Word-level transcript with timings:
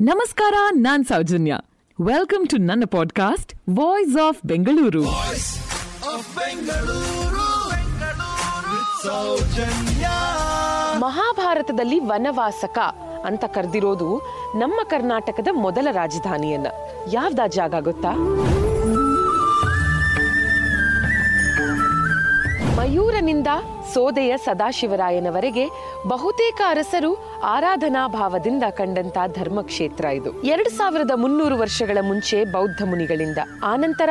ನಮಸ್ಕಾರ 0.00 0.54
ನಾನ್ 0.70 1.04
Soujanya. 1.04 1.58
Welcome 2.04 2.46
to 2.46 2.56
ನನ್ನ 2.56 2.82
ಪಾಡ್ಕಾಸ್ಟ್ 2.90 3.54
ವಾಯ್ಸ್ 3.76 4.26
ಆಫ್ 4.28 4.46
ಬೆಂಗಳೂರು 4.46 5.02
ಮಹಾಭಾರತದಲ್ಲಿ 11.00 11.98
ವನವಾಸಕ 11.98 12.78
ಅಂತ 13.26 13.44
ಕರೆದಿರೋದು 13.44 14.18
ನಮ್ಮ 14.58 14.80
ಕರ್ನಾಟಕದ 14.84 15.48
ಮೊದಲ 15.52 15.88
ರಾಜಧಾನಿಯನ್ನ. 15.90 16.66
ಯಾವ್ದಾ 17.12 17.46
ಜಾಗ 17.46 17.74
ಗೊತ್ತಾ? 17.80 18.10
ಮಯೂರನಿಂದ 22.84 23.50
ಸೋದೆಯ 23.92 24.32
ಸದಾಶಿವರಾಯನವರೆಗೆ 24.36 25.62
ಬಹುತೇಕ 26.08 26.60
ಅರಸರು 26.68 27.10
ಆರಾಧನಾ 27.42 28.02
ಭಾವದಿಂದ 28.08 28.64
ಕಂಡಂತ 28.70 29.18
ಧರ್ಮಕ್ಷೇತ್ರ 29.38 30.04
ಇದು. 30.18 30.30
ಎರಡು 30.42 30.70
ಸಾವಿರದ 30.70 31.14
ಮುನ್ನೂರು 31.14 31.56
ವರ್ಷಗಳ 31.58 31.98
ಮುಂಚೆ 32.02 32.38
ಬೌದ್ಧ 32.44 32.80
ಮುನಿಗಳಿಂದ, 32.90 33.38
ಆನಂತರ 33.64 34.10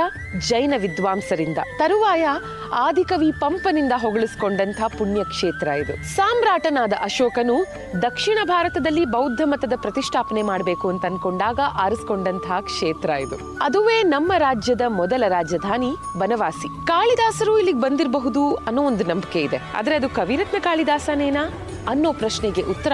ಜೈನ 0.50 0.74
ವಿದ್ವಾಂಸರಿಂದ. 0.78 1.60
ತರುವಾಯ 1.78 2.26
ಆದಿಕವಿ 2.74 3.32
ಪಂಪನಿಂದ 3.32 3.94
ಹೊಗಳಿಸಿಕೊಂಡಂತ 3.96 4.82
ಪುಣ್ಯಕ್ಷೇತ್ರ 4.98 5.68
ಇದು. 5.68 6.16
ಸಾಮ್ರಾಟನಾದ 6.16 6.94
ಅಶೋಕನು 7.02 7.66
ದಕ್ಷಿಣ 8.02 8.40
ಭಾರತದಲ್ಲಿ 8.46 9.06
ಬೌದ್ಧ 9.06 9.42
ಮತದ 9.44 9.74
ಪ್ರತಿಷ್ಠಾಪನೆ 9.76 10.42
ಮಾಡಬೇಕು 10.42 10.90
ಅಂತ 10.90 11.06
ಅನ್ಕೊಂಡಾಗ 11.06 11.60
ಆರಿಸಿಕೊಂಡಂತಹ 11.82 12.60
ಕ್ಷೇತ್ರ 12.60 13.10
ಇದು. 13.10 13.58
ಅದುವೇ 13.62 14.04
ನಮ್ಮ 14.04 14.34
ರಾಜ್ಯದ 14.38 14.82
ಮೊದಲ 14.88 15.24
ರಾಜಧಾನಿ 15.28 15.96
ಬನವಾಸಿ. 16.18 16.88
ಕಾಳಿದಾಸರು 16.88 17.58
ಇಲ್ಲಿಗೆ 17.58 17.80
ಬಂದಿರಬಹುದು 17.80 18.56
ಅನ್ನೋ 18.56 18.84
ಒಂದು 18.84 19.04
ನಂಬಿಕೆ 19.04 19.42
ಇದೆ. 19.42 19.58
ಆದ್ರೆ 19.58 19.96
ಅದು 19.96 20.10
ಕವಿರತ್ನ 20.10 20.58
ಕಾಳಿದಾಸನೇನಾ 20.60 21.54
ಅನ್ನೋ 21.90 22.14
ಪ್ರಶ್ನೆಗೆ 22.14 22.62
ಉತ್ತರ 22.62 22.92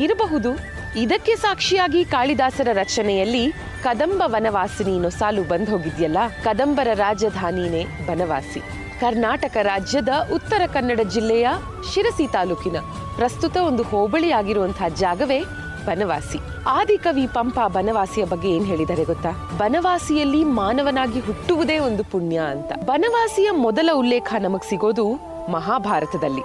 ಇರಬಹುದು. 0.00 0.76
ಇದಕ್ಕೆ 0.98 1.36
ಸಾಕ್ಷಿಯಾಗಿ 1.36 2.04
ಕಾಳಿದಾಸರ 2.04 2.68
ರಚನೆಯಲ್ಲಿ 2.72 3.52
ಕದಂಬ 3.82 4.22
ವನವಾಸಿನಿ 4.26 5.18
ಸಾಲು 5.18 5.42
ಬಂದ್ 5.42 5.70
ಹೋಗಿದ್ಯಲ್ಲ 5.70 6.18
ಕದಂಬರ 6.44 6.88
ರಾಜಧಾನಿನೇ 6.94 7.84
ಬನವಾಸಿ. 8.06 8.85
ಕರ್ನಾಟಕ 9.00 9.56
ರಾಜ್ಯದ 9.62 10.08
ಉತ್ತರ 10.34 10.62
ಕನ್ನಡ 10.66 11.00
ಜಿಲ್ಲೆಯ 11.00 11.48
ಶಿರಸಿ 11.94 12.26
ತಾಲೂಕಿನ 12.26 12.76
ಪ್ರಸ್ತುತ 13.16 13.56
ಒಂದು 13.56 13.82
ಹೋಬಳಿಯಾಗಿರುವಂತಹ 13.82 14.88
ಜಾಗವೇ 14.88 15.40
ಬನವಾಸಿ. 15.86 16.38
ಆದಿಕವಿ 16.66 17.26
ಪಂಪ 17.26 17.60
ಬನವಾಸಿಯ 17.66 18.24
ಬಗ್ಗೆ 18.24 18.50
ಏನ್ 18.50 18.66
ಹೇಳಿದರೆ 18.66 19.04
ಗೊತ್ತಾ? 19.04 19.30
ಬನವಾಸಿಯಲ್ಲಿ 19.58 20.44
ಮಾನವನಾಗಿ 20.44 21.20
ಹುಟ್ಟುವುದೇ 21.20 21.78
ಒಂದು 21.78 22.04
ಪುಣ್ಯ 22.04 22.38
ಅಂತ. 22.38 22.72
ಬನವಾಸಿಯ 22.72 23.50
ಮೊದಲ 23.50 23.90
ಉಲ್ಲೇಖ 23.94 24.34
ನಮಗ್ 24.40 24.68
ಸಿಗೋದು 24.68 25.06
ಮಹಾಭಾರತದಲ್ಲಿ. 25.52 26.42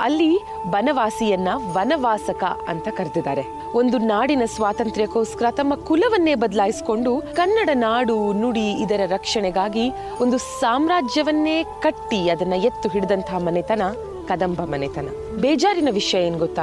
ಅಲ್ಲಿ 0.00 0.38
ಬನವಾಸಿಯನ್ನ 0.70 1.48
ವನವಾಸಕ 1.72 2.44
ಅಂತ 2.68 2.88
ಕರೆದಿದ್ದಾರೆ. 2.88 3.42
ಒಂದು 3.74 3.98
ನಾಡಿನ 3.98 4.42
ಸ್ವಾತಂತ್ರ್ಯಕ್ಕೋಸ್ಕರ 4.46 5.44
ತಮ್ಮ 5.50 5.74
ಕುಲವನ್ನೇ 5.74 6.34
ಬದಲಾಯಿಸಿಕೊಂಡು 6.34 7.22
ಕನ್ನಡ 7.36 7.70
ನಾಡು, 7.74 8.32
ನುಡಿ 8.32 8.72
ಇದರ 8.72 9.00
ರಕ್ಷಣೆಗಾಗಿ 9.06 9.90
ಒಂದು 10.20 10.38
ಸಾಮ್ರಾಜ್ಯವನ್ನೇ 10.38 11.62
ಕಟ್ಟಿ 11.62 12.30
ಅದನ್ನ 12.30 12.52
ಎತ್ತು 12.52 12.88
ಹಿಡಿದಂತಹ 12.88 13.38
ಮನೆತನ 13.38 13.82
ಕದಂಬ 14.28 14.60
ಮನೆತನ. 14.60 15.08
ಬೇಜಾರಿನ 15.40 15.88
ವಿಷಯ 15.92 16.26
ಏನ್ 16.26 16.38
ಗೊತ್ತಾ? 16.38 16.62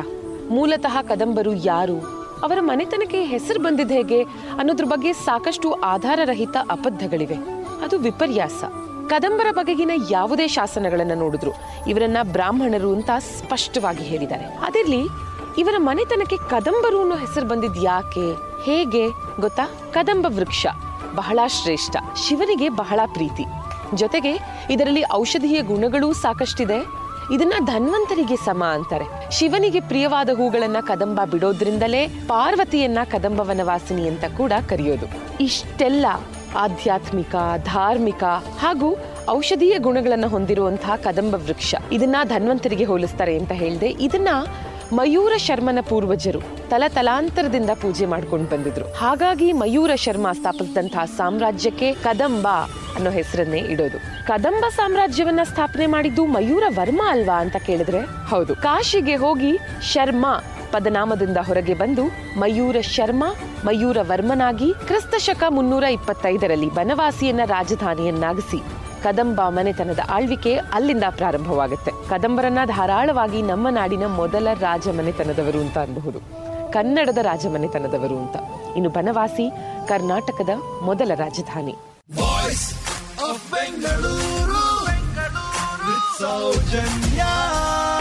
ಮೂಲತಃ 0.49 1.01
ಕದಂಬರು 1.01 1.53
ಯಾರು? 1.53 2.21
ಅವರ 2.43 2.57
ಮನೆತನಕ್ಕೆ 2.61 3.23
ಹೆಸರು 3.23 3.59
ಬಂದಿದ್ದ 3.59 3.91
ಹೇಗೆ 3.91 4.23
ಅನ್ನೋದ್ರ 4.59 4.85
ಬಗ್ಗೆ 4.85 5.13
ಸಾಕಷ್ಟು 5.13 5.73
ಆಧಾರರಹಿತ 5.73 6.57
ಅಬದ್ಧಗಳಿವೆ. 6.69 7.35
ಅದು 7.85 7.99
ವಿಪರ್ಯಾಸ. 7.99 8.63
ಕದಂಬರ 9.11 9.51
ಬಗೆಗಿನ 9.51 9.91
ಯಾವುದೇ 10.11 10.47
ಶಾಸನಗಳನ್ನು 10.47 11.15
ನೋಡಿದ್ರು. 11.15 11.51
ಇವರನ್ನ 11.87 12.17
ಬ್ರಾಹ್ಮಣರು 12.21 12.93
ಅಂತ 12.93 13.09
ಸ್ಪಷ್ಟವಾಗಿ 13.19 14.03
ಹೇಳಿದ್ದಾರೆ. 14.03 14.45
ಅದಿರ್ಲಿ, 14.45 15.05
ಇವರ 15.57 15.73
ಮನೆತನಕ್ಕೆ 15.77 16.37
ಕದಂಬರು 16.37 17.01
ಅನ್ನೋ 17.01 17.15
ಹೆಸರು 17.15 17.47
ಬಂದಿದ್ 17.47 17.83
ಯಾಕೆ? 17.83 18.33
ಹೇಗೆ? 18.65 19.09
ಗೊತ್ತಾ? 19.39 19.65
ಕದಂಬ 19.91 20.27
ವೃಕ್ಷ, 20.35 20.65
ಬಹಳ 21.15 21.39
ಶ್ರೇಷ್ಠ, 21.47 21.95
ಶಿವನಿಗೆ 22.27 22.69
ಬಹಳ 22.69 22.99
ಪ್ರೀತಿ. 23.13 23.45
ಜೊತೆಗೆ 23.95 24.39
ಇದರಲ್ಲಿ 24.69 25.03
ಔಷಧೀಯ 25.13 25.61
ಗುಣಗಳೂ 25.61 26.13
ಸಾಕಷ್ಟಿದೆ. 26.13 27.01
ಇದನ್ನ 27.33 27.53
ಧನ್ವಂತರಿಗೆ 27.65 28.35
ಸಮ 28.35 28.63
ಅಂತಾರೆ. 28.63 29.31
ಶಿವನಿಗೆ 29.31 29.79
ಪ್ರಿಯವಾದ 29.79 30.29
ಹೂಗಳನ್ನ 30.29 30.77
ಕದಂಬ 30.81 31.21
ಬಿಡೋದ್ರಿಂದಲೇ 31.31 32.07
ಪಾರ್ವತಿಯನ್ನ 32.07 32.97
ಕದಂಬ 33.03 33.41
ವನವಾಸಿನಿ 33.41 34.07
ಅಂತ 34.07 34.23
ಕೂಡ 34.37 34.53
ಕರೆಯೋದು. 34.69 35.05
ಇಷ್ಟೆಲ್ಲ. 35.43 36.05
ಆಧ್ಯಾತ್ಮಿಕ, 36.55 37.35
ಧಾರ್ಮಿಕ 37.57 38.23
ಹಾಗೂ 38.59 38.97
ಔಷಧೀಯ 39.29 39.79
ಗುಣಗಳನ್ನು 39.79 40.27
ಹೊಂದಿರುವಂತಹ 40.27 40.95
ಕದಂಬ 40.95 41.35
ವೃಕ್ಷ. 41.35 41.75
ಇದನ್ನ 41.91 42.15
ಧನ್ವಂತರಿಗೆ 42.23 42.83
ಹೋಲಿಸ್ತಾರೆ 42.83 43.37
ಅಂತ 43.37 43.51
ಹೇಳಿದೆ, 43.51 43.87
ಇದನ್ನ 43.87 44.27
ಮಯೂರ 44.93 45.37
ಶರ್ಮನ 45.37 45.79
ಪೂರ್ವಜರು 45.89 46.39
ತಲತಲಾಂತರದಿಂದ 46.69 47.69
ಪೂಜೆ 47.69 48.05
ಮಾಡ್ಕೊಂಡು 48.05 48.49
ಬಂದಿದ್ರು. 48.49 48.93
ಹಾಗಾಗಿ 48.93 49.51
ಮಯೂರ 49.51 49.95
ಶರ್ಮ 49.95 50.31
ಸ್ಥಾಪಿಸಿದಂತಹ 50.31 51.05
ಸಾಮ್ರಾಜ್ಯಕ್ಕೆ 51.05 51.93
ಕದಂಬ 51.93 52.47
ಅನ್ನೋ 52.95 53.09
ಹೆಸರನ್ನೇ 53.09 53.57
ಇಡೋದು. 53.57 54.27
ಕದಂಬ 54.27 54.65
ಸಾಮ್ರಾಜ್ಯವನ್ನ 54.69 55.39
ಸ್ಥಾಪನೆ 55.43 55.85
ಮಾಡಿದ್ದು 55.85 56.25
ಮಯೂರ 56.25 56.63
ವರ್ಮ 56.75 57.01
ಅಲ್ವಾ 57.07 57.41
ಅಂತ 57.41 57.55
ಕೇಳಿದ್ರೆ, 57.55 58.27
ಹೌದು. 58.27 58.55
ಕಾಶಿಗೆ 58.55 59.15
ಹೋಗಿ 59.15 59.57
ಶರ್ಮ 59.81 60.25
ಪದನಾಮದಿಂದ 60.73 61.37
ಹೊರಗೆ 61.37 61.73
ಬಂದು 61.73 62.03
ಮಯೂರ 62.39 62.77
ಶರ್ಮ 62.81 63.23
ಮಯೂರ 63.65 63.97
ವರ್ಮನಾಗಿ 64.01 64.73
ಕ್ರಿಸ್ತಶಕ 64.87 65.43
ಮುನ್ನೂರ 65.49 65.83
ಇಪ್ಪತ್ತೈದರಲ್ಲಿ 65.83 66.69
ಬನವಾಸಿಯನ್ನ 66.69 67.41
ರಾಜಧಾನಿಯನ್ನಾಗಿಸಿ. 67.45 68.59
ಕದಂಬ 69.03 69.41
ಮನೆತನದ 69.49 69.99
ಆಳ್ವಿಕೆ 70.09 70.55
ಅಲ್ಲಿಂದ 70.55 71.03
ಪ್ರಾರಂಭವಾಗುತ್ತೆ. 71.09 71.91
ಕದಂಬರನ್ನ 72.09 72.59
ಧಾರಾಳವಾಗಿ 72.65 73.41
ನಮ್ಮ 73.41 73.69
ನಾಡಿನ 73.69 74.05
ಮೊದಲ 74.05 74.47
ರಾಜ 74.59 74.87
ಮನೆತನದವರು 74.87 75.59
ಅಂತ 75.59 75.77
ಅನ್ಬಹುದು. 75.77 76.19
ಕನ್ನಡದ 76.71 77.17
ರಾಜ 77.21 77.45
ಮನೆತನದವರು 77.45 78.17
ಅಂತ. 78.17 78.35
ಇನ್ನು 78.75 78.89
ಬನವಾಸಿ 78.89 79.45
ಕರ್ನಾಟಕದ 79.87 80.49
ಮೊದಲ 80.81 81.11
ರಾಜಧಾನಿ. 81.15 81.75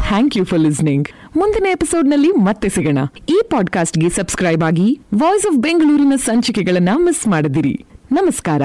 ಥ್ಯಾಂಕ್ 0.08 0.36
ಯು 0.36 0.44
ಫಾರ್ 0.44 0.60
ಲಿಸ್ನಿಂಗ್ 0.60 1.08
ಮುಂದಿನ 1.36 1.66
ಎಪಿಸೋಡ್ನಲ್ಲಿ 1.70 2.30
ಮತ್ತೆ 2.30 2.68
ಸಿಗೋಣ. 2.68 2.98
ಈ 3.28 3.40
ಪಾಡ್ಕಾಸ್ಟ್ಗೆ 3.50 4.08
ಸಬ್ಸ್ಕ್ರೈಬ್ 4.08 4.64
ಆಗಿ 4.64 5.00
ವಾಯ್ಸ್ 5.14 5.46
ಆಫ್ 5.46 5.56
ಬೆಂಗಳೂರಿನ 5.56 6.12
ಸಂಚಿಕೆಗಳನ್ನ 6.16 6.88
ಮಿಸ್ 6.96 7.28
ಮಾಡದಿರಿ. 7.28 7.84
ನಮಸ್ಕಾರ. 8.12 8.62